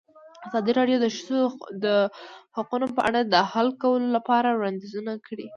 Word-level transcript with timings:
ازادي 0.47 0.71
راډیو 0.79 0.97
د 0.99 1.01
د 1.05 1.13
ښځو 1.15 1.39
حقونه 2.57 2.87
په 2.97 3.01
اړه 3.07 3.19
د 3.33 3.35
حل 3.51 3.69
کولو 3.81 4.07
لپاره 4.17 4.49
وړاندیزونه 4.51 5.13
کړي. 5.27 5.47